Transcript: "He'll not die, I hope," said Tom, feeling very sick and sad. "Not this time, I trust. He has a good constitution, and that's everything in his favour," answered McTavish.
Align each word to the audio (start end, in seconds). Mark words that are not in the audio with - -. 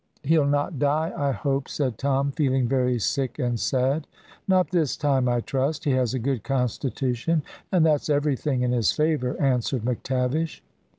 "He'll 0.23 0.47
not 0.47 0.79
die, 0.79 1.13
I 1.15 1.31
hope," 1.31 1.69
said 1.69 1.99
Tom, 1.99 2.31
feeling 2.31 2.67
very 2.67 2.97
sick 2.97 3.37
and 3.37 3.59
sad. 3.59 4.07
"Not 4.47 4.71
this 4.71 4.97
time, 4.97 5.29
I 5.29 5.41
trust. 5.41 5.83
He 5.83 5.91
has 5.91 6.15
a 6.15 6.17
good 6.17 6.43
constitution, 6.43 7.43
and 7.71 7.85
that's 7.85 8.09
everything 8.09 8.63
in 8.63 8.71
his 8.71 8.91
favour," 8.91 9.39
answered 9.39 9.83
McTavish. 9.83 10.61